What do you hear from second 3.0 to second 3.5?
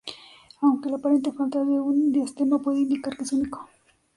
que es